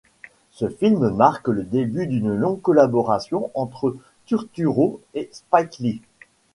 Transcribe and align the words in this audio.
Ce 0.49 0.67
film 0.67 1.09
marque 1.11 1.47
le 1.49 1.61
début 1.63 2.07
d'une 2.07 2.33
longue 2.33 2.59
collaboration 2.59 3.51
entre 3.53 3.97
Turturro 4.25 4.99
et 5.13 5.29
Spike 5.31 5.77
Lee. 5.77 6.01